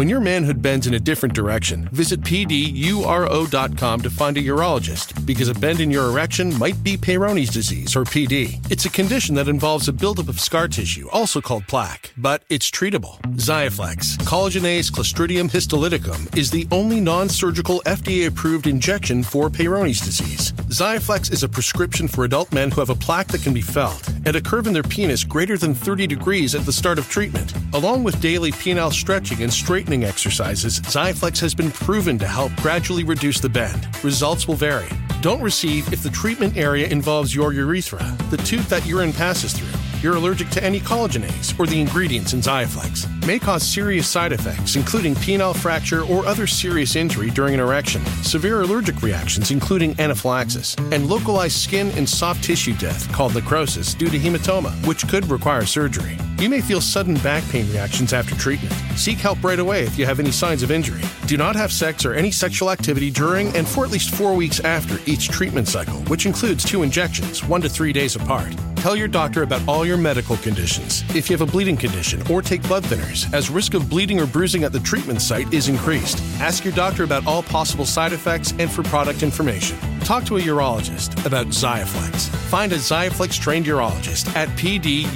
When 0.00 0.08
your 0.08 0.20
manhood 0.20 0.62
bends 0.62 0.86
in 0.86 0.94
a 0.94 0.98
different 0.98 1.34
direction, 1.34 1.86
visit 1.92 2.22
PDURO.com 2.22 4.00
to 4.00 4.08
find 4.08 4.38
a 4.38 4.42
urologist 4.42 5.26
because 5.26 5.48
a 5.48 5.54
bend 5.54 5.78
in 5.78 5.90
your 5.90 6.08
erection 6.08 6.58
might 6.58 6.82
be 6.82 6.96
Peyronie's 6.96 7.50
disease 7.50 7.94
or 7.94 8.04
PD. 8.04 8.64
It's 8.72 8.86
a 8.86 8.88
condition 8.88 9.34
that 9.34 9.46
involves 9.46 9.88
a 9.88 9.92
buildup 9.92 10.28
of 10.30 10.40
scar 10.40 10.68
tissue, 10.68 11.06
also 11.10 11.42
called 11.42 11.66
plaque, 11.66 12.14
but 12.16 12.44
it's 12.48 12.70
treatable. 12.70 13.20
Xiaflex, 13.36 14.16
collagenase 14.24 14.90
Clostridium 14.90 15.50
histolyticum, 15.50 16.34
is 16.34 16.50
the 16.50 16.66
only 16.72 16.98
non 16.98 17.28
surgical 17.28 17.82
FDA 17.84 18.26
approved 18.26 18.66
injection 18.66 19.22
for 19.22 19.50
Peyronie's 19.50 20.00
disease. 20.00 20.52
Xiaflex 20.70 21.30
is 21.30 21.42
a 21.42 21.48
prescription 21.48 22.08
for 22.08 22.24
adult 22.24 22.54
men 22.54 22.70
who 22.70 22.80
have 22.80 22.88
a 22.88 22.94
plaque 22.94 23.28
that 23.28 23.42
can 23.42 23.52
be 23.52 23.60
felt 23.60 24.08
and 24.24 24.34
a 24.34 24.40
curve 24.40 24.66
in 24.66 24.72
their 24.72 24.82
penis 24.82 25.24
greater 25.24 25.58
than 25.58 25.74
30 25.74 26.06
degrees 26.06 26.54
at 26.54 26.64
the 26.64 26.72
start 26.72 26.98
of 26.98 27.10
treatment. 27.10 27.52
Along 27.74 28.02
with 28.02 28.18
daily 28.22 28.50
penile 28.50 28.92
stretching 28.92 29.42
and 29.42 29.52
straightening 29.52 29.89
exercises, 29.92 30.80
Xiaflex 30.80 31.40
has 31.40 31.54
been 31.54 31.70
proven 31.70 32.18
to 32.18 32.26
help 32.26 32.54
gradually 32.56 33.04
reduce 33.04 33.40
the 33.40 33.48
bend. 33.48 33.88
Results 34.04 34.46
will 34.46 34.54
vary. 34.54 34.88
Don't 35.20 35.42
receive 35.42 35.92
if 35.92 36.02
the 36.02 36.10
treatment 36.10 36.56
area 36.56 36.86
involves 36.88 37.34
your 37.34 37.52
urethra, 37.52 38.04
the 38.30 38.36
tube 38.38 38.64
that 38.66 38.86
urine 38.86 39.12
passes 39.12 39.52
through 39.52 39.79
you're 40.02 40.16
allergic 40.16 40.48
to 40.50 40.64
any 40.64 40.80
collagenase 40.80 41.58
or 41.58 41.66
the 41.66 41.80
ingredients 41.80 42.32
in 42.32 42.40
Xiaflex, 42.40 43.26
may 43.26 43.38
cause 43.38 43.62
serious 43.62 44.08
side 44.08 44.32
effects, 44.32 44.76
including 44.76 45.14
penile 45.14 45.56
fracture 45.56 46.04
or 46.04 46.26
other 46.26 46.46
serious 46.46 46.96
injury 46.96 47.30
during 47.30 47.54
an 47.54 47.60
erection, 47.60 48.04
severe 48.22 48.62
allergic 48.62 49.02
reactions, 49.02 49.50
including 49.50 49.98
anaphylaxis, 50.00 50.74
and 50.92 51.08
localized 51.08 51.56
skin 51.56 51.90
and 51.98 52.08
soft 52.08 52.42
tissue 52.42 52.74
death 52.74 53.10
called 53.12 53.34
necrosis 53.34 53.94
due 53.94 54.08
to 54.08 54.18
hematoma, 54.18 54.72
which 54.86 55.06
could 55.08 55.28
require 55.30 55.66
surgery. 55.66 56.16
You 56.38 56.48
may 56.48 56.62
feel 56.62 56.80
sudden 56.80 57.16
back 57.16 57.46
pain 57.50 57.70
reactions 57.70 58.14
after 58.14 58.34
treatment. 58.34 58.72
Seek 58.96 59.18
help 59.18 59.44
right 59.44 59.58
away 59.58 59.82
if 59.82 59.98
you 59.98 60.06
have 60.06 60.20
any 60.20 60.30
signs 60.30 60.62
of 60.62 60.70
injury. 60.70 61.02
Do 61.26 61.36
not 61.36 61.54
have 61.54 61.70
sex 61.70 62.06
or 62.06 62.14
any 62.14 62.30
sexual 62.30 62.70
activity 62.70 63.10
during 63.10 63.54
and 63.54 63.68
for 63.68 63.84
at 63.84 63.90
least 63.90 64.14
four 64.14 64.34
weeks 64.34 64.60
after 64.60 64.98
each 65.04 65.28
treatment 65.28 65.68
cycle, 65.68 66.00
which 66.04 66.24
includes 66.24 66.64
two 66.64 66.82
injections, 66.82 67.44
one 67.44 67.60
to 67.60 67.68
three 67.68 67.92
days 67.92 68.16
apart. 68.16 68.54
Tell 68.80 68.96
your 68.96 69.08
doctor 69.08 69.42
about 69.42 69.60
all 69.68 69.84
your 69.84 69.98
medical 69.98 70.38
conditions. 70.38 71.04
If 71.14 71.28
you 71.28 71.36
have 71.36 71.46
a 71.46 71.52
bleeding 71.52 71.76
condition 71.76 72.22
or 72.32 72.40
take 72.40 72.62
blood 72.62 72.82
thinners, 72.84 73.30
as 73.34 73.50
risk 73.50 73.74
of 73.74 73.90
bleeding 73.90 74.18
or 74.18 74.26
bruising 74.26 74.64
at 74.64 74.72
the 74.72 74.80
treatment 74.80 75.20
site 75.20 75.52
is 75.52 75.68
increased. 75.68 76.18
Ask 76.40 76.64
your 76.64 76.72
doctor 76.72 77.04
about 77.04 77.26
all 77.26 77.42
possible 77.42 77.84
side 77.84 78.14
effects 78.14 78.54
and 78.58 78.72
for 78.72 78.82
product 78.84 79.22
information. 79.22 79.76
Talk 80.00 80.24
to 80.24 80.38
a 80.38 80.40
urologist 80.40 81.26
about 81.26 81.48
Xiaflex. 81.48 82.30
Find 82.48 82.72
a 82.72 82.76
Xiaflex 82.76 83.38
trained 83.38 83.66
urologist 83.66 84.34
at 84.34 84.48
pduro.com 84.56 85.06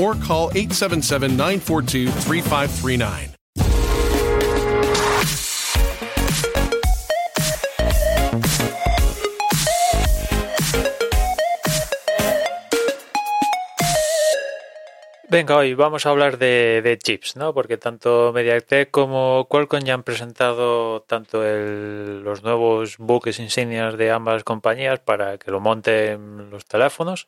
or 0.00 0.14
call 0.14 0.50
877 0.50 1.30
942 1.32 2.06
3539. 2.06 3.33
Venga, 15.34 15.56
hoy 15.56 15.74
vamos 15.74 16.06
a 16.06 16.10
hablar 16.10 16.38
de, 16.38 16.96
chips, 17.02 17.34
¿no? 17.34 17.52
Porque 17.52 17.76
tanto 17.76 18.30
MediaTek 18.32 18.92
como 18.92 19.48
Qualcomm 19.50 19.82
ya 19.82 19.94
han 19.94 20.04
presentado 20.04 21.02
tanto 21.08 21.42
los 21.42 22.44
nuevos 22.44 22.98
buques 22.98 23.40
insignias 23.40 23.96
de 23.96 24.12
ambas 24.12 24.44
compañías 24.44 25.00
para 25.00 25.36
que 25.38 25.50
lo 25.50 25.58
monten 25.58 26.50
los 26.50 26.64
teléfonos. 26.66 27.26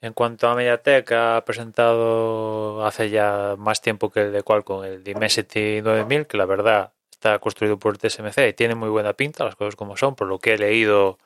En 0.00 0.14
cuanto 0.14 0.48
a 0.48 0.54
MediaTek, 0.54 1.12
ha 1.12 1.44
presentado 1.44 2.86
hace 2.86 3.10
ya 3.10 3.54
más 3.58 3.82
tiempo 3.82 4.10
que 4.10 4.22
el 4.22 4.32
de 4.32 4.42
Qualcomm 4.42 4.84
el 4.84 5.04
Dimensity 5.04 5.82
9000, 5.82 6.26
que 6.26 6.38
la 6.38 6.46
verdad 6.46 6.92
está 7.10 7.38
construido 7.38 7.78
por 7.78 7.98
TSMC 7.98 8.48
y 8.48 8.52
tiene 8.54 8.74
muy 8.76 8.88
buena 8.88 9.12
pinta, 9.12 9.44
las 9.44 9.56
cosas 9.56 9.76
como 9.76 9.98
son, 9.98 10.14
por 10.14 10.26
lo 10.26 10.38
que 10.38 10.54
he 10.54 10.58
leído 10.58 11.18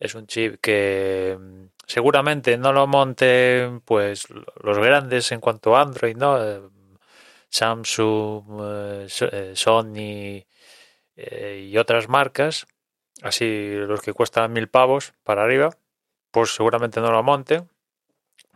es 0.00 0.14
un 0.14 0.26
chip 0.26 0.58
que 0.62 1.36
seguramente 1.88 2.58
no 2.58 2.72
lo 2.72 2.86
monten 2.86 3.80
pues 3.80 4.28
los 4.30 4.78
grandes 4.78 5.32
en 5.32 5.40
cuanto 5.40 5.74
a 5.74 5.82
Android, 5.82 6.16
¿no? 6.16 6.44
Eh, 6.44 6.60
Samsung, 7.48 8.44
eh, 8.62 9.06
eh, 9.32 9.52
Sony 9.56 10.44
y 11.16 11.76
otras 11.78 12.08
marcas, 12.08 12.66
así 13.22 13.72
los 13.72 14.02
que 14.02 14.12
cuestan 14.12 14.52
mil 14.52 14.68
pavos 14.68 15.14
para 15.24 15.42
arriba, 15.42 15.70
pues 16.30 16.54
seguramente 16.54 17.00
no 17.00 17.10
lo 17.10 17.24
monten. 17.24 17.68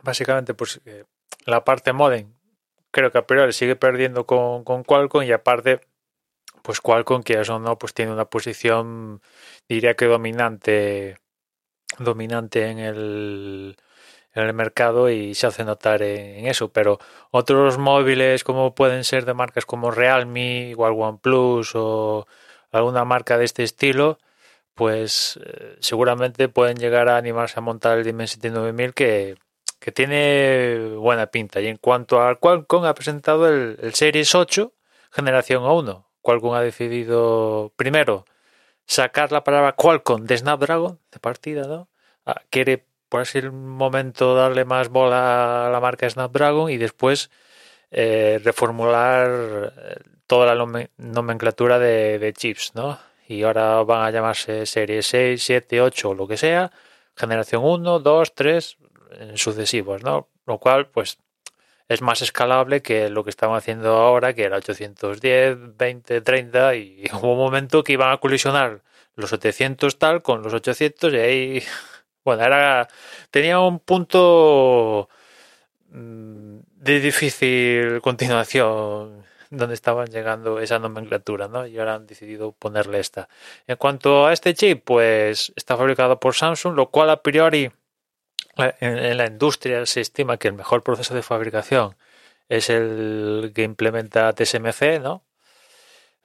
Básicamente, 0.01 0.53
pues 0.53 0.79
la 1.45 1.65
parte 1.65 1.91
modem 1.91 2.33
creo 2.91 3.11
que 3.11 3.17
a 3.17 3.27
priori 3.27 3.51
sigue 3.51 3.75
perdiendo 3.75 4.25
con, 4.25 4.63
con 4.63 4.83
Qualcomm 4.83 5.23
y 5.23 5.31
aparte, 5.33 5.81
pues 6.61 6.79
Qualcomm, 6.79 7.23
que 7.23 7.41
eso 7.41 7.59
no, 7.59 7.77
pues 7.77 7.93
tiene 7.93 8.13
una 8.13 8.25
posición, 8.25 9.21
diría 9.67 9.95
que 9.95 10.05
dominante 10.05 11.17
dominante 11.99 12.69
en 12.69 12.79
el, 12.79 13.77
en 14.33 14.43
el 14.43 14.53
mercado 14.53 15.09
y 15.09 15.35
se 15.35 15.47
hace 15.47 15.63
notar 15.63 16.01
en, 16.01 16.47
eso. 16.47 16.69
Pero 16.71 16.99
otros 17.31 17.77
móviles 17.77 18.43
como 18.43 18.75
pueden 18.75 19.03
ser 19.03 19.25
de 19.25 19.33
marcas 19.33 19.65
como 19.65 19.91
Realme, 19.91 20.69
igual 20.69 20.93
OnePlus 20.97 21.71
o 21.75 22.27
alguna 22.71 23.05
marca 23.05 23.37
de 23.37 23.45
este 23.45 23.63
estilo, 23.63 24.19
pues 24.75 25.39
eh, 25.45 25.77
seguramente 25.79 26.49
pueden 26.49 26.77
llegar 26.77 27.09
a 27.09 27.17
animarse 27.17 27.59
a 27.59 27.61
montar 27.61 27.97
el 27.99 28.03
Dimensity 28.03 28.49
9000 28.49 28.93
que, 28.93 29.35
que 29.79 29.91
tiene 29.91 30.95
buena 30.97 31.27
pinta. 31.27 31.61
Y 31.61 31.67
en 31.67 31.77
cuanto 31.77 32.21
al 32.21 32.39
Qualcomm 32.39 32.85
ha 32.85 32.95
presentado 32.95 33.47
el, 33.47 33.77
el 33.81 33.93
Series 33.93 34.33
8 34.35 34.73
generación 35.11 35.63
1. 35.63 36.07
Qualcomm 36.21 36.53
ha 36.53 36.61
decidido 36.61 37.71
primero 37.75 38.25
sacar 38.85 39.31
la 39.31 39.43
palabra 39.43 39.73
Qualcomm 39.73 40.25
de 40.25 40.37
Snapdragon 40.37 40.99
de 41.11 41.19
partida, 41.19 41.67
¿no? 41.67 41.89
Ah, 42.25 42.41
quiere, 42.49 42.85
por 43.09 43.21
así 43.21 43.39
el 43.39 43.51
momento, 43.51 44.35
darle 44.35 44.65
más 44.65 44.89
bola 44.89 45.67
a 45.67 45.69
la 45.69 45.79
marca 45.79 46.09
Snapdragon 46.09 46.71
y 46.71 46.77
después 46.77 47.29
eh, 47.91 48.39
reformular 48.43 49.73
eh, 49.77 49.95
toda 50.27 50.55
la 50.55 50.89
nomenclatura 50.97 51.79
de, 51.79 52.33
chips, 52.35 52.73
¿no? 52.75 52.99
Y 53.27 53.43
ahora 53.43 53.83
van 53.83 54.05
a 54.05 54.11
llamarse 54.11 54.65
serie 54.65 55.01
6, 55.01 55.43
7, 55.43 55.81
8 55.81 56.09
o 56.09 56.13
lo 56.13 56.27
que 56.27 56.37
sea, 56.37 56.71
generación 57.15 57.63
1, 57.63 57.99
2, 57.99 58.35
3, 58.35 58.77
sucesivos, 59.35 60.03
¿no? 60.03 60.29
Lo 60.45 60.59
cual, 60.59 60.87
pues, 60.87 61.19
es 61.89 62.01
más 62.01 62.21
escalable 62.21 62.81
que 62.81 63.09
lo 63.09 63.23
que 63.23 63.29
estaban 63.29 63.57
haciendo 63.57 63.95
ahora, 63.95 64.33
que 64.33 64.43
era 64.43 64.57
810, 64.57 65.77
20, 65.77 66.21
30, 66.21 66.75
y 66.75 67.05
hubo 67.13 67.33
un 67.33 67.37
momento 67.39 67.83
que 67.83 67.93
iban 67.93 68.11
a 68.11 68.17
colisionar 68.17 68.81
los 69.15 69.29
700 69.29 69.99
tal 69.99 70.21
con 70.23 70.41
los 70.43 70.53
800 70.53 71.13
y 71.13 71.17
ahí, 71.17 71.63
bueno, 72.25 72.43
era, 72.43 72.87
tenía 73.31 73.59
un 73.59 73.79
punto 73.79 75.09
mm, 75.91 76.57
de 76.77 76.99
difícil 76.99 78.01
continuación 78.01 79.23
donde 79.49 79.75
estaban 79.75 80.07
llegando 80.07 80.59
esa 80.59 80.79
nomenclatura, 80.79 81.47
¿no? 81.47 81.67
Y 81.67 81.77
ahora 81.77 81.95
han 81.95 82.07
decidido 82.07 82.53
ponerle 82.53 82.99
esta. 82.99 83.29
En 83.67 83.77
cuanto 83.77 84.25
a 84.25 84.33
este 84.33 84.53
chip, 84.55 84.83
pues 84.83 85.53
está 85.55 85.77
fabricado 85.77 86.19
por 86.19 86.33
Samsung, 86.35 86.75
lo 86.75 86.89
cual 86.89 87.09
a 87.11 87.21
priori 87.21 87.71
en, 88.57 89.17
la 89.17 89.27
industria 89.27 89.85
se 89.85 90.01
estima 90.01 90.37
que 90.37 90.47
el 90.49 90.53
mejor 90.53 90.83
proceso 90.83 91.13
de 91.15 91.23
fabricación 91.23 91.95
es 92.49 92.69
el 92.69 93.51
que 93.55 93.63
implementa 93.63 94.33
TSMC, 94.33 94.99
¿no? 95.01 95.23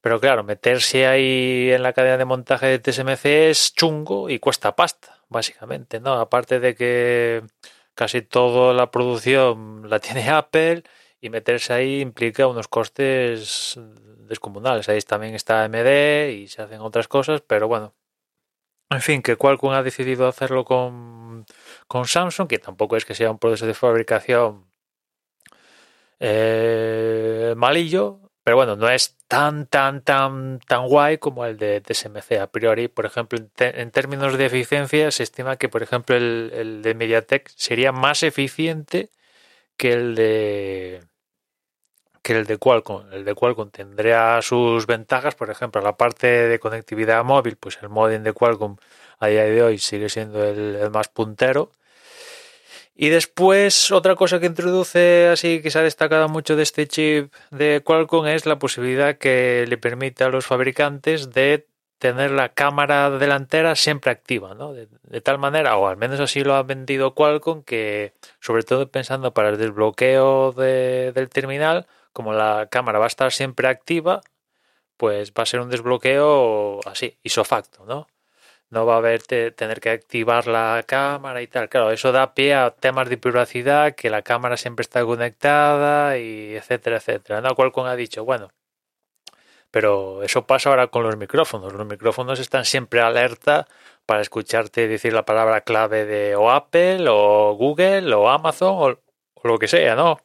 Pero 0.01 0.21
claro, 0.21 0.45
meterse 0.45 1.07
ahí 1.07 1.71
en 1.73 1.83
la 1.83 1.93
cadena 1.93 2.17
de 2.19 2.25
montaje 2.25 2.67
de 2.67 2.79
TSMC 2.79 3.25
es 3.51 3.75
chungo 3.75 4.31
y 4.31 4.39
cuesta 4.39 4.77
pasta, 4.77 5.19
básicamente, 5.29 6.01
¿no? 6.01 6.15
Aparte 6.15 6.61
de 6.61 6.75
que 6.75 7.43
casi 7.95 8.23
toda 8.23 8.75
la 8.75 8.91
producción 8.91 9.89
la 9.91 9.99
tiene 10.01 10.29
Apple 10.31 10.85
y 11.21 11.31
meterse 11.31 11.73
ahí 11.73 12.01
implica 12.01 12.47
unos 12.47 12.69
costes 12.69 13.79
descomunales. 14.29 14.89
Ahí 14.89 15.01
también 15.03 15.35
está 15.35 15.65
AMD 15.65 16.31
y 16.31 16.49
se 16.49 16.63
hacen 16.63 16.81
otras 16.81 17.09
cosas, 17.09 17.43
pero 17.43 17.69
bueno. 17.69 17.95
En 18.91 19.01
fin, 19.03 19.23
que 19.23 19.37
Qualcomm 19.37 19.73
ha 19.73 19.83
decidido 19.83 20.27
hacerlo 20.29 20.65
con 20.65 21.19
con 21.87 22.07
Samsung, 22.07 22.49
que 22.49 22.59
tampoco 22.59 22.97
es 22.97 23.05
que 23.05 23.15
sea 23.15 23.31
un 23.31 23.39
proceso 23.39 23.67
de 23.67 23.75
fabricación 23.75 24.67
eh, 26.21 27.55
malillo, 27.57 28.21
pero 28.43 28.57
bueno, 28.57 28.77
no 28.77 28.89
es 28.89 29.17
tan, 29.29 29.67
tan, 29.67 30.03
tan, 30.03 30.59
tan 30.67 30.87
guay 30.89 31.19
como 31.19 31.45
el 31.45 31.59
de 31.59 31.81
TSMC. 31.81 32.41
A 32.41 32.47
priori, 32.51 32.89
por 32.89 33.07
ejemplo, 33.07 33.39
en, 33.59 33.91
términos 33.91 34.39
de 34.39 34.47
eficiencia, 34.47 35.11
se 35.11 35.23
estima 35.23 35.57
que, 35.57 35.69
por 35.69 35.83
ejemplo, 35.83 36.17
el, 36.17 36.51
el, 36.55 36.83
de 36.83 36.95
MediaTek 36.95 37.49
sería 37.57 37.93
más 37.93 38.23
eficiente 38.23 39.11
que 39.77 39.93
el 39.93 40.15
de 40.15 41.01
que 42.23 42.33
el 42.33 42.47
de 42.47 42.59
Qualcomm. 42.59 43.13
El 43.13 43.25
de 43.25 43.35
Qualcomm 43.35 43.71
tendría 43.71 44.41
sus 44.43 44.87
ventajas, 44.87 45.35
por 45.35 45.51
ejemplo, 45.51 45.81
la 45.81 45.97
parte 45.97 46.27
de 46.27 46.59
conectividad 46.59 47.25
móvil, 47.25 47.57
pues 47.57 47.79
el 47.83 47.89
modem 47.89 48.23
de 48.23 48.33
Qualcomm 48.33 48.77
a 49.19 49.29
día 49.29 49.45
de 49.45 49.63
hoy 49.63 49.79
sigue 49.79 50.09
siendo 50.09 50.45
el 50.45 50.91
más 50.91 51.09
puntero 51.09 51.73
Y 52.95 53.09
después, 53.11 53.91
otra 53.91 54.15
cosa 54.17 54.41
que 54.41 54.47
introduce 54.47 55.29
así 55.29 55.61
que 55.63 55.71
se 55.71 55.79
ha 55.79 55.83
destacado 55.83 56.29
mucho 56.29 56.57
de 56.57 56.63
este 56.63 56.87
chip 56.87 57.33
de 57.51 57.83
Qualcomm 57.85 58.27
es 58.27 58.47
la 58.47 58.59
posibilidad 58.59 59.19
que 59.19 59.65
le 59.69 59.79
permite 59.79 60.25
a 60.25 60.29
los 60.29 60.47
fabricantes 60.47 61.31
de 61.31 61.67
tener 61.99 62.31
la 62.31 62.51
cámara 62.51 63.11
delantera 63.11 63.75
siempre 63.77 64.11
activa, 64.11 64.55
¿no? 64.55 64.73
De, 64.73 64.89
tal 65.21 65.39
manera, 65.39 65.77
o 65.77 65.89
al 65.89 65.97
menos 65.97 66.21
así 66.21 66.45
lo 66.45 66.55
ha 66.55 66.63
vendido 66.63 67.15
Qualcomm, 67.15 67.63
que 67.63 68.15
sobre 68.41 68.63
todo 68.63 68.89
pensando 68.91 69.35
para 69.35 69.51
el 69.51 69.59
desbloqueo 69.59 70.53
del 70.53 71.29
terminal, 71.29 71.87
como 72.19 72.33
la 72.33 72.67
cámara 72.69 72.99
va 72.99 73.05
a 73.05 73.15
estar 73.15 73.31
siempre 73.31 73.69
activa, 73.69 74.23
pues 74.97 75.33
va 75.33 75.45
a 75.45 75.47
ser 75.47 75.61
un 75.61 75.71
desbloqueo 75.71 76.81
así, 76.85 77.17
isofacto, 77.23 77.87
¿no? 77.87 78.09
No 78.71 78.87
va 78.87 78.95
a 78.95 78.99
haber 78.99 79.23
tener 79.23 79.81
que 79.81 79.91
activar 79.91 80.49
la 80.49 80.85
cámara 80.87 81.43
y 81.43 81.47
tal. 81.47 81.69
Claro, 81.69 81.93
eso 81.93 82.11
da 82.11 82.35
pie 82.35 82.55
a 82.55 82.73
temas 82.73 83.09
de 83.09 83.19
privacidad, 83.19 83.95
que 83.95 84.11
la 84.11 84.23
cámara 84.23 84.57
siempre 84.57 84.83
está 84.83 85.05
conectada 85.05 86.19
y 86.19 86.57
etcétera, 86.57 86.97
etcétera. 86.97 87.41
¿no? 87.41 87.55
Qualcomm 87.55 87.87
ha 87.87 87.97
dicho, 87.97 88.25
bueno, 88.25 88.51
pero 89.71 90.23
eso 90.25 90.45
pasa 90.47 90.71
ahora 90.71 90.89
con 90.89 91.05
los 91.05 91.17
micrófonos. 91.17 91.73
Los 91.73 91.87
micrófonos 91.87 92.41
están 92.41 92.65
siempre 92.65 93.01
alerta 93.01 93.69
para 94.07 94.23
escucharte 94.23 94.89
decir 94.89 95.13
la 95.13 95.25
palabra 95.25 95.61
clave 95.61 96.05
de 96.05 96.35
o 96.37 96.51
Apple 96.51 97.07
o 97.09 97.55
Google 97.55 98.13
o 98.15 98.29
Amazon 98.29 98.75
o, 98.77 99.49
lo 99.49 99.59
que 99.59 99.69
sea, 99.69 99.95
¿no? 99.95 100.19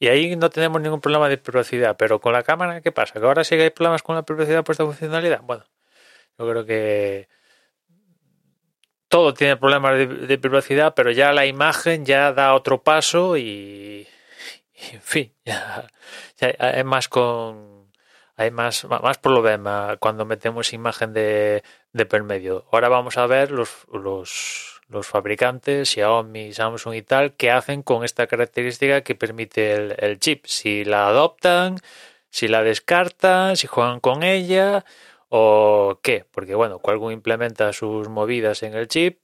Y 0.00 0.08
ahí 0.08 0.34
no 0.34 0.50
tenemos 0.50 0.80
ningún 0.80 1.00
problema 1.00 1.28
de 1.28 1.38
privacidad. 1.38 1.96
Pero 1.96 2.20
con 2.20 2.32
la 2.32 2.42
cámara, 2.42 2.80
¿qué 2.80 2.90
pasa? 2.90 3.20
¿Que 3.20 3.26
ahora 3.26 3.44
sí 3.44 3.56
que 3.56 3.64
hay 3.64 3.70
problemas 3.70 4.02
con 4.02 4.16
la 4.16 4.24
privacidad 4.24 4.64
por 4.64 4.72
esta 4.72 4.84
funcionalidad? 4.84 5.42
Bueno, 5.42 5.64
yo 6.38 6.48
creo 6.50 6.66
que 6.66 7.28
todo 9.08 9.34
tiene 9.34 9.56
problemas 9.56 9.98
de, 10.28 10.38
privacidad, 10.38 10.94
pero 10.94 11.10
ya 11.10 11.32
la 11.32 11.46
imagen 11.46 12.06
ya 12.06 12.32
da 12.32 12.54
otro 12.54 12.82
paso 12.82 13.36
y, 13.36 14.08
en 14.92 15.02
fin, 15.02 15.34
ya, 15.44 15.86
ya 16.38 16.48
es 16.48 16.84
más 16.84 17.08
con 17.08 17.80
hay 18.36 18.50
más, 18.50 18.86
más 18.86 19.18
problema 19.18 19.98
cuando 20.00 20.24
metemos 20.24 20.72
imagen 20.72 21.12
de, 21.12 21.62
de 21.92 22.22
medio. 22.22 22.64
Ahora 22.72 22.88
vamos 22.88 23.18
a 23.18 23.26
ver 23.26 23.50
los, 23.50 24.79
los, 24.90 25.06
fabricantes, 25.06 25.90
Xiaomi, 25.90 26.52
Samsung 26.52 26.94
y 26.94 27.02
tal, 27.02 27.34
qué 27.34 27.50
hacen 27.50 27.82
con 27.82 28.04
esta 28.04 28.26
característica 28.26 29.02
que 29.02 29.14
permite 29.14 29.72
el, 29.72 29.94
el 29.98 30.18
chip. 30.18 30.46
Si 30.46 30.84
la 30.84 31.08
adoptan, 31.08 31.78
si 32.30 32.48
la 32.48 32.62
descartan, 32.62 33.56
si 33.56 33.66
juegan 33.66 34.00
con 34.00 34.22
ella 34.22 34.84
o 35.28 35.98
qué. 36.02 36.24
Porque 36.30 36.54
bueno, 36.54 36.78
Qualcomm 36.78 37.12
implementa 37.12 37.72
sus 37.72 38.08
movidas 38.08 38.62
en 38.62 38.74
el 38.74 38.88
chip, 38.88 39.22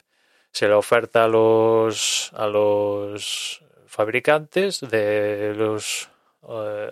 se 0.50 0.68
la 0.68 0.78
oferta 0.78 1.24
a 1.24 1.28
los, 1.28 2.30
a 2.34 2.46
los 2.46 3.62
fabricantes 3.86 4.80
de 4.80 5.54
los 5.56 6.10
eh, 6.48 6.90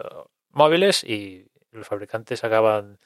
móviles 0.50 1.05
y 1.05 1.47
los 1.73 1.87
fabricantes 1.87 2.44
acaban 2.44 2.99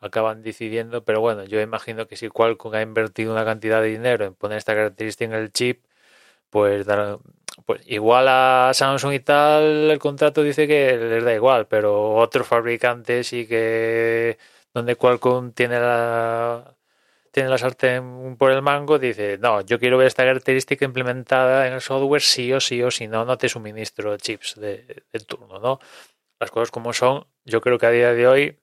acaban 0.00 0.42
decidiendo, 0.42 1.04
pero 1.04 1.20
bueno, 1.20 1.44
yo 1.44 1.60
imagino 1.60 2.06
que 2.06 2.16
si 2.16 2.28
Qualcomm 2.28 2.74
ha 2.74 2.82
invertido 2.82 3.32
una 3.32 3.44
cantidad 3.44 3.80
de 3.82 3.88
dinero 3.88 4.24
en 4.26 4.34
poner 4.34 4.58
esta 4.58 4.74
característica 4.74 5.24
en 5.34 5.40
el 5.40 5.52
chip, 5.52 5.84
pues, 6.50 6.86
pues 7.66 7.82
igual 7.86 8.26
a 8.28 8.72
Samsung 8.74 9.14
y 9.14 9.20
tal 9.20 9.90
el 9.90 9.98
contrato 9.98 10.42
dice 10.42 10.66
que 10.68 10.96
les 10.96 11.24
da 11.24 11.34
igual, 11.34 11.66
pero 11.68 12.14
otros 12.16 12.46
fabricantes 12.46 13.28
sí 13.28 13.46
que 13.46 14.38
donde 14.74 14.96
Qualcomm 14.96 15.52
tiene 15.52 15.80
la 15.80 16.76
tiene 17.36 17.50
la 17.50 17.58
sartén 17.58 18.36
por 18.38 18.50
el 18.50 18.62
mango, 18.62 18.98
dice, 18.98 19.36
no, 19.38 19.60
yo 19.60 19.78
quiero 19.78 19.98
ver 19.98 20.06
esta 20.06 20.24
característica 20.24 20.86
implementada 20.86 21.66
en 21.66 21.74
el 21.74 21.82
software 21.82 22.22
sí 22.22 22.50
o 22.54 22.60
sí 22.60 22.82
o 22.82 22.90
si 22.90 23.08
no, 23.08 23.26
no 23.26 23.36
te 23.36 23.50
suministro 23.50 24.16
chips 24.16 24.54
de, 24.58 25.04
de 25.12 25.20
turno, 25.20 25.58
¿no? 25.58 25.78
Las 26.40 26.50
cosas 26.50 26.70
como 26.70 26.94
son, 26.94 27.26
yo 27.44 27.60
creo 27.60 27.78
que 27.78 27.86
a 27.86 27.90
día 27.90 28.14
de 28.14 28.26
hoy, 28.26 28.58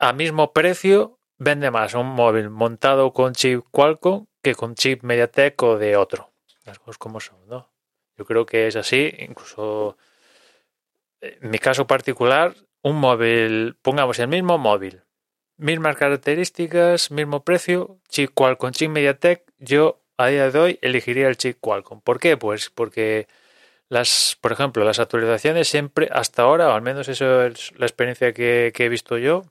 a 0.00 0.12
mismo 0.12 0.52
precio, 0.52 1.20
vende 1.38 1.70
más 1.70 1.94
un 1.94 2.08
móvil 2.08 2.50
montado 2.50 3.12
con 3.12 3.34
chip 3.34 3.64
Qualcomm 3.70 4.26
que 4.42 4.54
con 4.54 4.74
chip 4.74 5.02
MediaTek 5.02 5.62
o 5.62 5.78
de 5.78 5.96
otro. 5.96 6.32
Las 6.64 6.78
cosas 6.78 6.98
como 6.98 7.20
son, 7.20 7.38
¿no? 7.46 7.70
Yo 8.16 8.24
creo 8.24 8.44
que 8.44 8.66
es 8.66 8.76
así, 8.76 9.14
incluso 9.18 9.96
en 11.20 11.50
mi 11.50 11.58
caso 11.58 11.86
particular, 11.86 12.54
un 12.82 12.96
móvil, 12.96 13.76
pongamos 13.82 14.18
el 14.18 14.28
mismo 14.28 14.58
móvil, 14.58 15.02
mismas 15.56 15.96
características, 15.96 17.10
mismo 17.10 17.44
precio, 17.44 18.00
chip 18.08 18.32
Qualcomm, 18.34 18.72
chip 18.72 18.90
MediaTek, 18.90 19.44
yo 19.58 20.02
a 20.16 20.28
día 20.28 20.50
de 20.50 20.58
hoy 20.58 20.78
elegiría 20.82 21.28
el 21.28 21.36
chip 21.36 21.58
Qualcomm. 21.60 22.00
¿Por 22.00 22.18
qué? 22.20 22.36
Pues 22.36 22.70
porque 22.70 23.28
las, 23.88 24.38
por 24.40 24.52
ejemplo, 24.52 24.84
las 24.84 24.98
actualizaciones 24.98 25.68
siempre, 25.68 26.08
hasta 26.12 26.42
ahora, 26.42 26.68
o 26.68 26.72
al 26.72 26.82
menos 26.82 27.08
eso 27.08 27.44
es 27.44 27.72
la 27.78 27.86
experiencia 27.86 28.32
que, 28.32 28.72
he 28.74 28.88
visto 28.88 29.18
yo, 29.18 29.44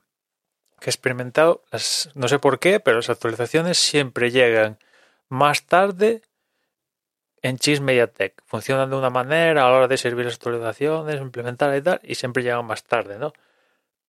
que 0.80 0.90
he 0.90 0.92
experimentado, 0.92 1.62
las, 1.70 2.10
no 2.14 2.28
sé 2.28 2.38
por 2.38 2.58
qué, 2.58 2.80
pero 2.80 2.96
las 2.96 3.10
actualizaciones 3.10 3.78
siempre 3.78 4.30
llegan 4.30 4.78
más 5.28 5.66
tarde 5.66 6.22
en 7.42 7.58
Cheese 7.58 7.80
MediaTek. 7.80 8.42
Funcionan 8.46 8.90
de 8.90 8.96
una 8.96 9.10
manera 9.10 9.62
a 9.62 9.70
la 9.70 9.76
hora 9.76 9.88
de 9.88 9.96
servir 9.96 10.24
las 10.24 10.34
actualizaciones, 10.34 11.20
implementar 11.20 11.76
y 11.76 11.82
tal, 11.82 12.00
y 12.02 12.14
siempre 12.14 12.42
llegan 12.42 12.64
más 12.64 12.84
tarde, 12.84 13.18
¿no? 13.18 13.32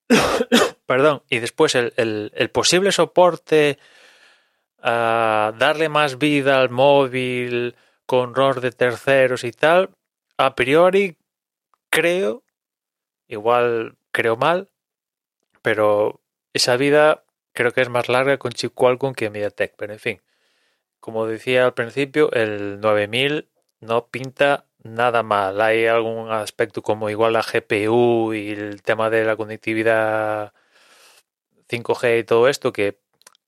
Perdón. 0.85 1.23
Y 1.29 1.39
después 1.39 1.75
el, 1.75 1.93
el, 1.97 2.49
posible 2.49 2.91
soporte 2.91 3.77
a 4.81 5.53
darle 5.57 5.89
más 5.89 6.17
vida 6.17 6.59
al 6.59 6.69
móvil 6.69 7.75
con 8.05 8.33
ROR 8.33 8.61
de 8.61 8.71
terceros 8.71 9.43
y 9.43 9.51
tal, 9.51 9.91
a 10.37 10.55
priori 10.55 11.17
creo, 11.89 12.43
igual 13.27 13.95
creo 14.11 14.35
mal, 14.37 14.69
pero 15.61 16.20
esa 16.53 16.77
vida 16.77 17.23
creo 17.53 17.71
que 17.71 17.81
es 17.81 17.89
más 17.89 18.09
larga 18.09 18.37
con 18.37 18.51
chip 18.51 18.73
Qualcomm 18.73 19.13
que 19.13 19.29
MediaTek, 19.29 19.75
pero 19.77 19.93
en 19.93 19.99
fin, 19.99 20.21
como 20.99 21.25
decía 21.27 21.65
al 21.65 21.73
principio, 21.73 22.31
el 22.33 22.79
9000 22.81 23.49
no 23.81 24.07
pinta 24.07 24.65
nada 24.83 25.23
mal. 25.23 25.61
Hay 25.61 25.87
algún 25.87 26.31
aspecto 26.31 26.81
como 26.81 27.09
igual 27.09 27.33
la 27.33 27.43
GPU 27.43 28.33
y 28.33 28.51
el 28.51 28.81
tema 28.83 29.09
de 29.09 29.25
la 29.25 29.35
conectividad 29.35 30.53
5G 31.69 32.19
y 32.19 32.23
todo 32.23 32.47
esto 32.49 32.73
que 32.73 32.99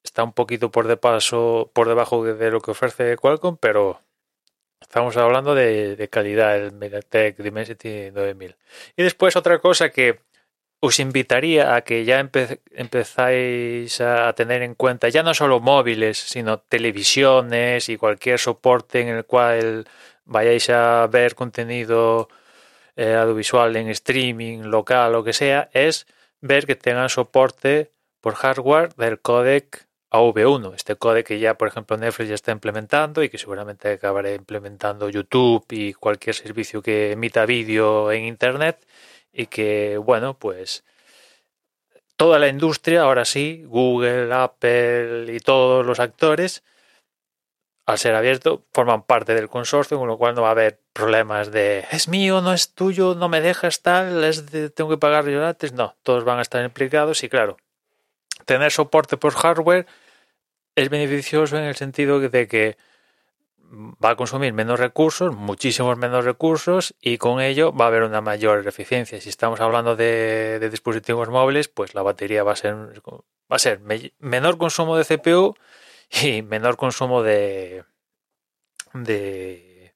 está 0.04 0.24
un 0.24 0.34
poquito 0.34 0.72
por 0.72 0.88
de 0.88 0.98
paso 0.98 1.72
por 1.74 1.88
debajo 1.88 2.24
de 2.26 2.52
lo 2.52 2.62
que 2.62 2.72
ofrece 2.72 3.18
Qualcomm, 3.18 3.58
pero 3.58 4.02
Estamos 4.84 5.16
hablando 5.18 5.56
de, 5.56 6.08
calidad, 6.12 6.58
el 6.58 6.74
MediaTek 6.74 7.38
Dimensity 7.38 8.12
9000. 8.12 8.58
Y 8.98 9.04
después 9.04 9.36
otra 9.36 9.58
cosa 9.60 9.90
que 9.90 10.20
os 10.86 11.00
invitaría 11.00 11.76
a 11.76 11.82
que 11.88 12.04
ya 12.04 12.20
empezáis 12.20 14.02
a 14.02 14.34
tener 14.34 14.62
en 14.64 14.76
cuenta 14.76 15.08
ya 15.08 15.24
no 15.24 15.34
solo 15.34 15.62
móviles, 15.62 16.18
sino 16.18 16.60
televisiones 16.60 17.88
y 17.88 17.96
cualquier 17.96 18.38
soporte 18.38 19.00
en 19.00 19.08
el 19.08 19.24
cual 19.24 19.86
vayáis 20.26 20.70
a 20.70 21.08
ver 21.08 21.36
contenido 21.36 22.28
eh, 22.98 23.14
audiovisual 23.16 23.74
en 23.78 23.88
streaming, 23.92 24.64
local 24.64 25.16
o 25.16 25.24
que 25.24 25.32
sea, 25.32 25.70
es 25.72 26.06
ver 26.42 26.66
que 26.66 26.76
tengan 26.76 27.08
soporte 27.08 27.92
por 28.20 28.36
hardware 28.36 28.94
del 28.96 29.22
codec 29.22 29.88
AV1, 30.12 30.76
este 30.76 30.98
código 30.98 31.26
que 31.26 31.40
ya, 31.40 31.58
por 31.58 31.70
ejemplo, 31.70 31.96
Netflix 31.96 32.28
ya 32.28 32.36
está 32.36 32.52
implementando 32.52 33.24
y 33.24 33.30
que 33.30 33.38
seguramente 33.38 33.90
acabará 33.94 34.34
implementando 34.34 35.10
YouTube 35.10 35.66
y 35.70 35.94
cualquier 35.94 36.36
servicio 36.36 36.82
que 36.82 37.14
emita 37.14 37.46
vídeo 37.46 38.12
en 38.12 38.26
Internet 38.26 38.86
y 39.34 39.48
que, 39.48 39.98
bueno, 39.98 40.38
pues 40.38 40.86
toda 42.16 42.40
la 42.40 42.48
industria, 42.48 43.02
ahora 43.02 43.26
sí, 43.26 43.64
Google, 43.66 44.34
Apple 44.34 45.34
y 45.34 45.40
todos 45.40 45.86
los 45.86 46.00
actores, 46.00 46.64
al 47.86 47.98
ser 47.98 48.16
abierto, 48.16 48.64
forman 48.72 49.04
parte 49.04 49.34
del 49.34 49.50
consorcio, 49.50 49.98
con 50.00 50.08
lo 50.08 50.18
cual 50.18 50.36
no 50.36 50.44
va 50.44 50.50
a 50.50 50.52
haber 50.52 50.80
problemas 50.94 51.52
de 51.52 51.86
es 51.92 52.08
mío, 52.08 52.40
no 52.40 52.54
es 52.54 52.74
tuyo, 52.74 53.16
no 53.16 53.28
me 53.28 53.42
dejas 53.42 53.82
tal, 53.82 54.24
es 54.24 54.46
tengo 54.74 54.90
que 54.90 54.98
pagar 54.98 55.28
yo 55.28 55.46
antes. 55.46 55.74
No, 55.74 55.96
todos 56.04 56.24
van 56.24 56.40
a 56.40 56.44
estar 56.44 56.64
implicados 56.64 57.24
y 57.24 57.30
claro, 57.30 57.58
tener 58.46 58.72
soporte 58.72 59.18
por 59.18 59.34
hardware 59.34 59.86
es 60.76 60.90
beneficioso 60.90 61.58
en 61.58 61.66
el 61.66 61.76
sentido 61.76 62.20
de 62.20 62.48
que 62.48 62.78
va 63.74 64.12
a 64.12 64.16
consumir 64.16 64.54
menos 64.54 64.80
recursos, 64.80 65.36
muchísimos 65.36 65.98
menos 65.98 66.26
recursos, 66.26 66.96
y 67.02 67.18
con 67.18 67.42
ello 67.42 67.74
va 67.74 67.86
a 67.86 67.88
haber 67.88 68.04
una 68.04 68.22
mayor 68.22 68.68
eficiencia. 68.68 69.20
Si 69.20 69.30
estamos 69.30 69.60
hablando 69.62 69.96
de, 69.96 70.60
dispositivos 70.70 71.30
móviles, 71.30 71.68
pues 71.70 71.96
la 71.96 72.04
batería 72.04 72.44
va 72.44 72.54
a 72.54 72.56
ser, 72.56 72.76
va 72.76 73.56
a 73.56 73.60
ser 73.60 73.82
menor 74.20 74.58
consumo 74.58 74.98
de 74.98 75.06
CPU 75.06 75.56
y 76.22 76.44
menor 76.44 76.78
consumo 76.78 77.24
de, 77.24 77.84
de, 78.94 79.96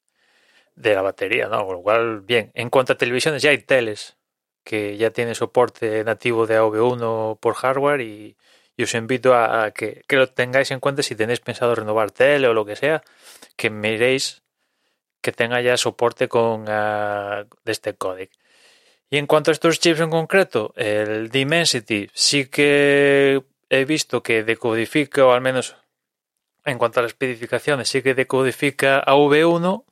de 0.75 0.95
la 0.95 1.01
batería, 1.01 1.47
¿no? 1.47 1.65
Con 1.65 1.75
lo 1.75 1.81
cual, 1.81 2.21
bien, 2.21 2.51
en 2.55 2.69
cuanto 2.69 2.93
a 2.93 2.97
televisiones, 2.97 3.41
ya 3.43 3.51
hay 3.51 3.59
teles 3.59 4.17
que 4.63 4.97
ya 4.97 5.11
tienen 5.11 5.35
soporte 5.35 6.03
nativo 6.03 6.47
de 6.47 6.59
AV1 6.59 7.39
por 7.39 7.53
hardware 7.53 8.01
y, 8.01 8.37
y 8.77 8.83
os 8.83 8.93
invito 8.93 9.33
a, 9.33 9.71
que, 9.71 10.03
lo 10.09 10.29
tengáis 10.29 10.69
en 10.69 10.79
cuenta 10.79 11.01
si 11.01 11.15
tenéis 11.15 11.39
pensado 11.39 11.73
renovar 11.73 12.11
tele 12.11 12.47
o 12.47 12.53
lo 12.53 12.63
que 12.63 12.75
sea, 12.75 13.03
que 13.55 13.71
miréis 13.71 14.43
que 15.19 15.31
tenga 15.31 15.59
ya 15.61 15.75
soporte 15.77 16.27
con 16.27 16.61
uh, 16.61 17.43
de 17.65 17.71
este 17.71 17.95
códec. 17.95 18.29
Y 19.09 19.17
en 19.17 19.25
cuanto 19.25 19.49
a 19.49 19.53
estos 19.53 19.79
chips 19.79 19.99
en 20.01 20.11
concreto, 20.11 20.73
el 20.75 21.29
Dimensity 21.29 22.09
sí 22.13 22.45
que 22.45 23.41
he 23.69 23.85
visto 23.85 24.21
que 24.21 24.43
decodifica, 24.43 25.25
o 25.25 25.31
al 25.31 25.41
menos 25.41 25.75
en 26.63 26.77
cuanto 26.77 26.99
a 26.99 27.03
las 27.03 27.13
especificaciones, 27.13 27.89
sí 27.89 28.03
que 28.03 28.13
decodifica 28.13 28.99
a 28.99 29.15
V1, 29.15 29.85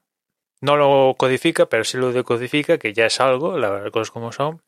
no 0.62 0.78
lo 0.78 1.16
codifica, 1.18 1.66
pero 1.66 1.84
sí 1.84 1.98
lo 1.98 2.12
decodifica, 2.12 2.78
que 2.78 2.94
ya 2.94 3.08
es 3.08 3.20
algo, 3.20 3.58
las 3.58 3.90
cosas 3.92 4.12
como 4.12 4.32
son, 4.32 4.62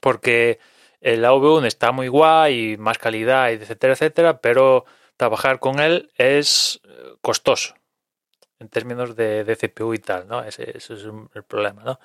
porque 0.00 0.60
el 1.02 1.24
AV1 1.24 1.66
está 1.66 1.92
muy 1.92 2.08
guay, 2.08 2.76
más 2.78 2.98
calidad, 2.98 3.52
etcétera, 3.52 3.92
etcétera, 3.92 4.40
pero 4.40 4.84
trabajar 5.16 5.58
con 5.58 5.80
él 5.80 6.10
es 6.16 6.80
eh, 6.84 7.14
costoso 7.20 7.74
en 8.58 8.68
términos 8.68 9.16
de, 9.16 9.56
CPU 9.60 9.92
y 9.94 9.98
tal, 9.98 10.28
¿no? 10.28 10.42
Ese, 10.42 10.76
es 10.76 10.88
el 10.90 11.42
problema, 11.42 11.82
¿no? 11.82 11.98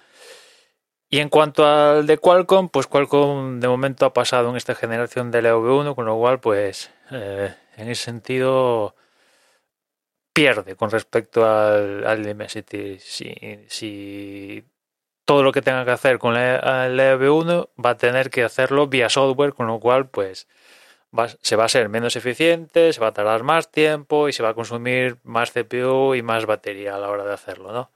Y 1.10 1.20
en 1.20 1.30
cuanto 1.30 1.66
al 1.66 2.06
de 2.06 2.18
Qualcomm, 2.18 2.68
pues 2.70 2.88
Qualcomm 2.88 3.60
de 3.60 3.68
momento 3.68 4.06
ha 4.06 4.14
pasado 4.14 4.50
en 4.50 4.58
esta 4.58 4.76
generación 4.76 5.32
del 5.32 5.46
EV1, 5.46 5.96
con 5.96 6.06
lo 6.06 6.18
cual, 6.18 6.40
pues 6.40 6.92
eh, 7.12 7.56
en 7.78 7.90
ese 7.90 8.04
sentido 8.04 8.96
pierde 10.34 10.76
con 10.76 10.92
respecto 10.92 11.46
al, 11.46 12.06
al 12.06 12.26
Dimensity. 12.26 13.00
Si, 13.00 13.34
si, 13.68 14.66
todo 15.28 15.44
lo 15.44 15.52
que 15.52 15.62
tenga 15.62 15.84
que 15.84 15.92
hacer 15.92 16.20
con 16.20 16.38
el 16.38 16.98
EV1 16.98 17.68
va 17.86 17.90
a 17.90 17.98
tener 17.98 18.30
que 18.30 18.46
hacerlo 18.46 18.88
vía 18.88 19.10
software, 19.10 19.54
con 19.54 19.68
lo 19.68 19.78
cual, 19.78 20.08
pues 20.08 20.48
se 21.42 21.58
va 21.58 21.66
a 21.66 21.70
ser 21.70 21.90
menos 21.90 22.16
eficiente, 22.16 22.94
se 22.94 23.02
va 23.02 23.08
a 23.08 23.14
tardar 23.14 23.44
más 23.44 23.70
tiempo 23.70 24.30
y 24.30 24.34
se 24.34 24.42
va 24.42 24.50
a 24.50 24.54
consumir 24.54 25.18
más 25.24 25.52
CPU 25.52 26.16
y 26.16 26.22
más 26.22 26.46
batería 26.46 26.96
a 26.96 27.00
la 27.00 27.10
hora 27.10 27.26
de 27.26 27.34
hacerlo, 27.34 27.74
¿no? 27.74 27.92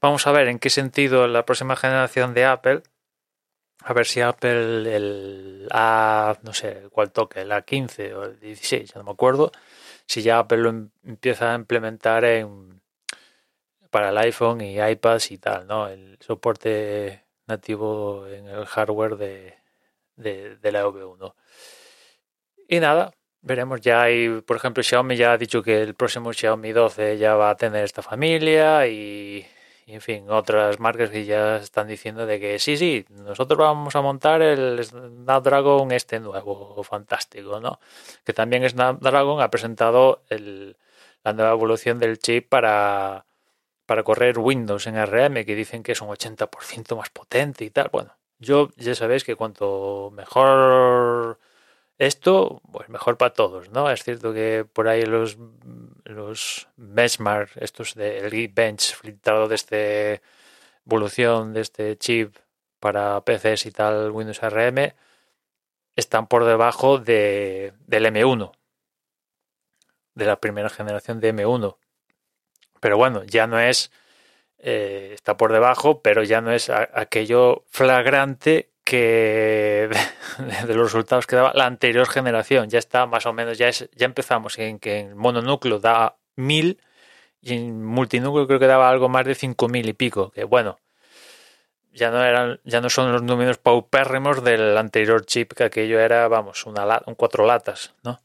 Vamos 0.00 0.26
a 0.26 0.32
ver 0.32 0.48
en 0.48 0.58
qué 0.58 0.70
sentido 0.70 1.28
la 1.28 1.46
próxima 1.46 1.76
generación 1.76 2.34
de 2.34 2.46
Apple, 2.46 2.82
a 3.78 3.92
ver 3.92 4.06
si 4.06 4.20
Apple 4.20 4.96
el 4.96 5.68
A, 5.70 6.36
no 6.42 6.52
sé 6.52 6.88
cuál 6.90 7.12
toque, 7.12 7.42
el 7.42 7.52
A15 7.52 8.12
o 8.14 8.24
el 8.24 8.40
16, 8.40 8.96
no 8.96 9.04
me 9.04 9.12
acuerdo, 9.12 9.52
si 10.06 10.22
ya 10.22 10.40
Apple 10.40 10.58
lo 10.58 10.70
em, 10.70 10.90
empieza 11.04 11.52
a 11.52 11.54
implementar 11.54 12.24
en 12.24 12.81
para 13.92 14.08
el 14.08 14.18
iPhone 14.18 14.60
y 14.62 14.80
iPads 14.80 15.30
y 15.30 15.38
tal, 15.38 15.66
¿no? 15.68 15.88
El 15.88 16.18
soporte 16.20 17.24
nativo 17.46 18.26
en 18.26 18.48
el 18.48 18.64
hardware 18.66 19.16
de, 19.16 19.54
de, 20.16 20.72
la 20.72 20.86
V1. 20.86 21.34
Y 22.68 22.80
nada, 22.80 23.12
veremos 23.42 23.80
ya 23.80 24.06
por 24.46 24.56
ejemplo, 24.56 24.82
Xiaomi 24.82 25.16
ya 25.16 25.32
ha 25.32 25.38
dicho 25.38 25.62
que 25.62 25.82
el 25.82 25.94
próximo 25.94 26.32
Xiaomi 26.32 26.72
12 26.72 27.18
ya 27.18 27.34
va 27.34 27.50
a 27.50 27.56
tener 27.56 27.84
esta 27.84 28.02
familia 28.02 28.86
y 28.88 29.46
y 29.86 29.94
en 29.94 30.00
fin, 30.00 30.30
otras 30.30 30.78
marcas 30.78 31.10
que 31.10 31.24
ya 31.24 31.56
están 31.56 31.88
diciendo 31.88 32.24
de 32.24 32.38
que 32.38 32.58
sí, 32.58 32.76
sí, 32.76 33.04
nosotros 33.10 33.58
vamos 33.58 33.96
a 33.96 34.00
montar 34.00 34.40
el 34.40 34.82
Snapdragon 34.84 35.90
este 35.92 36.20
nuevo, 36.20 36.82
fantástico, 36.84 37.60
¿no? 37.60 37.80
Que 38.24 38.32
también 38.32 38.68
Snapdragon 38.68 39.40
ha 39.40 39.50
presentado 39.50 40.22
el, 40.28 40.76
la 41.24 41.32
nueva 41.32 41.52
evolución 41.52 41.98
del 41.98 42.18
chip 42.18 42.48
para, 42.48 43.26
para 43.92 44.04
correr 44.04 44.38
Windows 44.38 44.86
en 44.86 44.96
RM, 44.96 45.44
que 45.44 45.54
dicen 45.54 45.82
que 45.82 45.92
es 45.92 46.00
un 46.00 46.08
80% 46.08 46.96
más 46.96 47.10
potente 47.10 47.62
y 47.66 47.68
tal. 47.68 47.90
Bueno, 47.92 48.16
yo 48.38 48.70
ya 48.78 48.94
sabéis 48.94 49.22
que 49.22 49.36
cuanto 49.36 50.10
mejor 50.14 51.38
esto, 51.98 52.62
pues 52.72 52.88
mejor 52.88 53.18
para 53.18 53.34
todos, 53.34 53.68
¿no? 53.68 53.90
Es 53.90 54.02
cierto 54.02 54.32
que 54.32 54.64
por 54.64 54.88
ahí 54.88 55.04
los, 55.04 55.36
los 56.04 56.68
benchmark, 56.76 57.50
estos 57.56 57.94
del 57.94 58.30
Geekbench 58.30 58.94
filtrado 58.96 59.46
de 59.46 59.56
esta 59.56 59.76
evolución 60.86 61.52
de 61.52 61.60
este 61.60 61.98
chip 61.98 62.34
para 62.80 63.20
PCs 63.20 63.66
y 63.66 63.72
tal, 63.72 64.10
Windows 64.10 64.40
RM, 64.40 64.94
están 65.96 66.28
por 66.28 66.46
debajo 66.46 66.96
de, 66.96 67.74
del 67.86 68.06
M1, 68.06 68.52
de 70.14 70.24
la 70.24 70.40
primera 70.40 70.70
generación 70.70 71.20
de 71.20 71.34
M1. 71.34 71.76
Pero 72.82 72.96
bueno, 72.96 73.22
ya 73.22 73.46
no 73.46 73.60
es, 73.60 73.92
eh, 74.58 75.12
está 75.14 75.36
por 75.36 75.52
debajo, 75.52 76.02
pero 76.02 76.24
ya 76.24 76.40
no 76.40 76.50
es 76.50 76.68
aquello 76.68 77.62
flagrante 77.70 78.70
que 78.82 79.88
de 80.66 80.74
los 80.74 80.92
resultados 80.92 81.28
que 81.28 81.36
daba 81.36 81.52
la 81.54 81.66
anterior 81.66 82.08
generación. 82.08 82.70
Ya 82.70 82.80
está 82.80 83.06
más 83.06 83.24
o 83.26 83.32
menos, 83.32 83.56
ya, 83.56 83.68
es, 83.68 83.88
ya 83.94 84.06
empezamos 84.06 84.58
en 84.58 84.80
que 84.80 84.98
en 84.98 85.16
mononúcleo 85.16 85.78
da 85.78 86.16
1000 86.34 86.80
y 87.40 87.54
en 87.54 87.84
multinúcleo 87.84 88.48
creo 88.48 88.58
que 88.58 88.66
daba 88.66 88.90
algo 88.90 89.08
más 89.08 89.26
de 89.26 89.36
5000 89.36 89.88
y 89.88 89.92
pico. 89.92 90.32
Que 90.32 90.42
bueno, 90.42 90.80
ya 91.92 92.10
no 92.10 92.24
eran, 92.24 92.58
ya 92.64 92.80
no 92.80 92.90
son 92.90 93.12
los 93.12 93.22
números 93.22 93.58
paupérrimos 93.58 94.42
del 94.42 94.76
anterior 94.76 95.24
chip, 95.24 95.52
que 95.52 95.64
aquello 95.64 96.00
era, 96.00 96.26
vamos, 96.26 96.66
una 96.66 97.00
un 97.06 97.14
cuatro 97.14 97.46
latas, 97.46 97.94
¿no? 98.02 98.20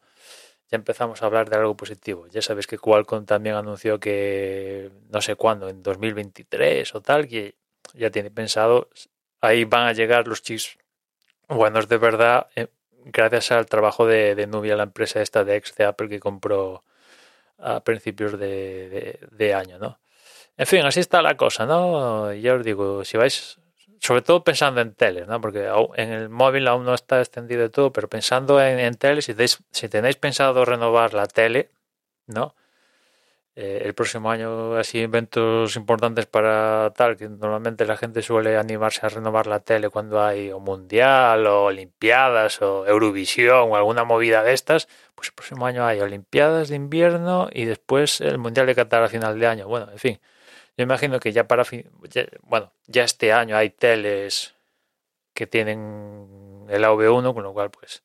Ya 0.69 0.75
empezamos 0.75 1.21
a 1.21 1.27
hablar 1.27 1.49
de 1.49 1.57
algo 1.57 1.77
positivo. 1.77 2.27
Ya 2.27 2.41
sabes 2.41 2.67
que 2.67 2.77
Qualcomm 2.77 3.25
también 3.25 3.55
anunció 3.55 3.99
que 3.99 4.91
no 5.09 5.21
sé 5.21 5.35
cuándo, 5.35 5.69
en 5.69 5.81
2023 5.83 6.93
o 6.95 7.01
tal, 7.01 7.27
que 7.27 7.55
ya 7.93 8.09
tiene 8.11 8.31
pensado 8.31 8.89
ahí 9.41 9.65
van 9.65 9.87
a 9.87 9.93
llegar 9.93 10.27
los 10.27 10.41
chips 10.41 10.77
buenos 11.47 11.87
de 11.87 11.97
verdad, 11.97 12.47
eh, 12.55 12.67
gracias 13.05 13.51
al 13.51 13.65
trabajo 13.67 14.05
de, 14.05 14.47
Nubia, 14.47 14.75
la 14.75 14.83
empresa 14.83 15.21
esta 15.21 15.43
de 15.43 15.55
ex 15.55 15.75
de 15.75 15.85
Apple 15.85 16.09
que 16.09 16.19
compró 16.19 16.83
a 17.57 17.79
principios 17.83 18.37
de, 18.37 19.53
año, 19.55 19.79
¿no? 19.79 19.99
En 20.57 20.67
fin, 20.67 20.81
así 20.85 20.99
está 20.99 21.21
la 21.21 21.37
cosa, 21.37 21.65
¿no? 21.65 22.33
Ya 22.33 22.55
os 22.55 22.63
digo, 22.65 23.05
si 23.05 23.17
vais, 23.17 23.59
sobre 23.99 24.21
todo 24.21 24.43
pensando 24.43 24.81
en 24.81 24.93
tele, 24.93 25.25
¿no? 25.25 25.41
Porque 25.41 25.69
en 25.95 26.11
el 26.11 26.29
móvil 26.29 26.67
aún 26.67 26.85
no 26.85 26.93
está 26.93 27.19
extendido 27.19 27.69
todo, 27.71 27.91
pero 27.91 28.09
pensando 28.09 28.61
en, 28.61 28.79
en 28.79 28.95
tele, 28.95 29.21
si, 29.21 29.33
si 29.71 29.89
tenéis 29.89 30.15
pensado 30.17 30.65
renovar 30.65 31.13
la 31.13 31.27
tele, 31.27 31.71
¿no? 32.27 32.55
Eh, 33.59 33.81
el 33.85 33.95
próximo 33.95 34.29
año 34.29 34.75
así 34.75 34.99
eventos 35.01 35.75
importantes 35.77 36.27
para 36.27 36.93
tal, 36.95 37.17
que 37.17 37.27
normalmente 37.27 37.87
la 37.87 37.97
gente 37.97 38.21
suele 38.21 38.55
animarse 38.55 39.03
a 39.03 39.09
renovar 39.09 39.47
la 39.47 39.61
tele 39.61 39.89
cuando 39.89 40.21
hay 40.21 40.51
o 40.51 40.59
mundial 40.59 41.47
o 41.47 41.63
olimpiadas 41.63 42.61
o 42.61 42.85
Eurovisión 42.85 43.71
o 43.71 43.75
alguna 43.75 44.03
movida 44.03 44.43
de 44.43 44.53
estas, 44.53 44.87
pues 45.15 45.29
el 45.29 45.33
próximo 45.33 45.65
año 45.65 45.87
hay 45.87 45.99
olimpiadas 46.01 46.69
de 46.69 46.75
invierno 46.75 47.49
y 47.51 47.65
después 47.65 48.21
el 48.21 48.37
mundial 48.37 48.67
de 48.67 48.75
Qatar 48.75 49.01
a 49.01 49.09
final 49.09 49.39
de 49.39 49.47
año. 49.47 49.67
Bueno, 49.67 49.89
en 49.91 49.97
fin, 49.97 50.19
yo 50.77 50.83
imagino 50.83 51.19
que 51.19 51.31
ya 51.31 51.47
para 51.47 51.65
fin, 51.65 51.89
bueno, 52.43 52.71
ya 52.85 53.03
este 53.03 53.33
año 53.33 53.57
hay 53.57 53.71
teles 53.71 54.55
que 55.33 55.47
tienen 55.47 56.65
el 56.69 56.83
AV1, 56.83 57.33
con 57.33 57.43
lo 57.43 57.53
cual 57.53 57.71
pues 57.71 58.03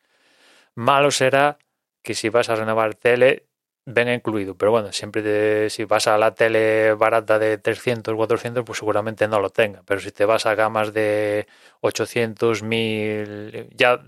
malo 0.75 1.11
será 1.11 1.59
que 2.03 2.15
si 2.15 2.29
vas 2.31 2.49
a 2.49 2.57
renovar 2.57 2.95
tele 2.95 3.47
venga 3.85 4.15
incluido. 4.15 4.57
Pero 4.57 4.71
bueno, 4.71 4.93
siempre 4.93 5.71
si 5.71 5.85
vas 5.85 6.07
a 6.07 6.19
la 6.19 6.35
tele 6.35 6.95
barata 6.95 7.39
de 7.39 7.59
300, 7.59 8.15
400, 8.15 8.65
pues 8.65 8.79
seguramente 8.79 9.29
no 9.29 9.41
lo 9.41 9.51
tenga. 9.51 9.83
Pero 9.87 10.01
si 10.01 10.13
te 10.13 10.25
vas 10.25 10.47
a 10.47 10.55
gamas 10.55 10.93
de 10.93 11.47
800, 11.81 12.63
1000, 12.63 13.69
ya 13.75 14.01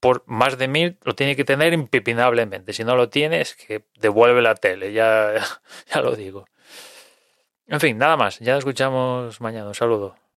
por 0.00 0.24
más 0.26 0.58
de 0.58 0.68
1000 0.68 0.98
lo 1.04 1.14
tiene 1.14 1.36
que 1.36 1.44
tener 1.44 1.72
impepinablemente. 1.72 2.72
Si 2.72 2.84
no 2.84 2.96
lo 2.96 3.08
tienes, 3.10 3.54
que 3.54 3.84
devuelve 4.00 4.42
la 4.42 4.54
tele, 4.54 4.92
ya, 4.92 5.34
ya 5.94 6.00
lo 6.00 6.16
digo. 6.16 6.46
En 7.68 7.80
fin, 7.80 7.98
nada 7.98 8.16
más. 8.16 8.38
Ya 8.40 8.56
escuchamos 8.56 9.40
mañana. 9.40 9.68
Un 9.68 9.74
saludo. 9.74 10.18